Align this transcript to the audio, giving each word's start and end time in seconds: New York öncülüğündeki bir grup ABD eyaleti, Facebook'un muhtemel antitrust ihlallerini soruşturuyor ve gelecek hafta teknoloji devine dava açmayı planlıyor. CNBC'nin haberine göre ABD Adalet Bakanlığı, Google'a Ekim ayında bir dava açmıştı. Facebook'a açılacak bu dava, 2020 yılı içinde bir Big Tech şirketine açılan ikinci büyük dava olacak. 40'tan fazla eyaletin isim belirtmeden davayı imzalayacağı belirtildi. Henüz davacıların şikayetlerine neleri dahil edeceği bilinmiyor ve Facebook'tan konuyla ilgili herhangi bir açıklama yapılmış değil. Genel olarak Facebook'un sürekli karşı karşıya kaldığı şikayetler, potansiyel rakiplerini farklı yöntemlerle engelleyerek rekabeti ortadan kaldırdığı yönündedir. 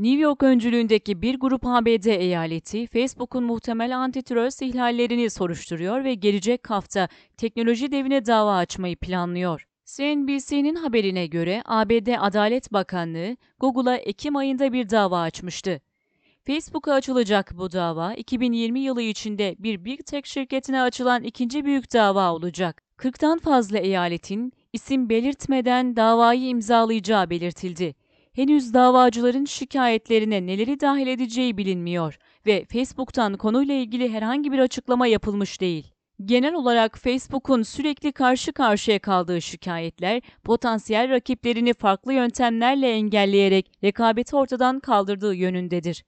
New 0.00 0.20
York 0.20 0.42
öncülüğündeki 0.42 1.22
bir 1.22 1.38
grup 1.40 1.66
ABD 1.66 2.04
eyaleti, 2.04 2.86
Facebook'un 2.86 3.44
muhtemel 3.44 3.96
antitrust 3.98 4.62
ihlallerini 4.62 5.30
soruşturuyor 5.30 6.04
ve 6.04 6.14
gelecek 6.14 6.70
hafta 6.70 7.08
teknoloji 7.36 7.92
devine 7.92 8.26
dava 8.26 8.56
açmayı 8.56 8.96
planlıyor. 8.96 9.66
CNBC'nin 9.84 10.74
haberine 10.74 11.26
göre 11.26 11.62
ABD 11.64 12.08
Adalet 12.18 12.72
Bakanlığı, 12.72 13.36
Google'a 13.58 13.96
Ekim 13.96 14.36
ayında 14.36 14.72
bir 14.72 14.90
dava 14.90 15.20
açmıştı. 15.20 15.80
Facebook'a 16.46 16.94
açılacak 16.94 17.52
bu 17.58 17.72
dava, 17.72 18.14
2020 18.14 18.80
yılı 18.80 19.02
içinde 19.02 19.56
bir 19.58 19.84
Big 19.84 20.06
Tech 20.06 20.26
şirketine 20.26 20.82
açılan 20.82 21.22
ikinci 21.22 21.64
büyük 21.64 21.92
dava 21.92 22.32
olacak. 22.32 22.82
40'tan 22.98 23.38
fazla 23.38 23.78
eyaletin 23.78 24.52
isim 24.72 25.08
belirtmeden 25.08 25.96
davayı 25.96 26.48
imzalayacağı 26.48 27.30
belirtildi. 27.30 27.94
Henüz 28.32 28.74
davacıların 28.74 29.44
şikayetlerine 29.44 30.46
neleri 30.46 30.80
dahil 30.80 31.06
edeceği 31.06 31.56
bilinmiyor 31.56 32.18
ve 32.46 32.64
Facebook'tan 32.64 33.36
konuyla 33.36 33.74
ilgili 33.74 34.12
herhangi 34.12 34.52
bir 34.52 34.58
açıklama 34.58 35.06
yapılmış 35.06 35.60
değil. 35.60 35.92
Genel 36.24 36.54
olarak 36.54 36.98
Facebook'un 36.98 37.62
sürekli 37.62 38.12
karşı 38.12 38.52
karşıya 38.52 38.98
kaldığı 38.98 39.42
şikayetler, 39.42 40.22
potansiyel 40.44 41.10
rakiplerini 41.10 41.74
farklı 41.74 42.12
yöntemlerle 42.12 42.90
engelleyerek 42.92 43.72
rekabeti 43.84 44.36
ortadan 44.36 44.80
kaldırdığı 44.80 45.34
yönündedir. 45.34 45.98